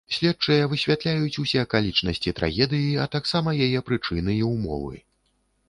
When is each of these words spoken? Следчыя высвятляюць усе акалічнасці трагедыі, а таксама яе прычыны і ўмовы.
Следчыя 0.15 0.63
высвятляюць 0.71 1.39
усе 1.43 1.59
акалічнасці 1.65 2.35
трагедыі, 2.41 2.89
а 3.05 3.07
таксама 3.19 3.55
яе 3.69 3.85
прычыны 3.93 4.31
і 4.41 4.43
ўмовы. 4.53 4.95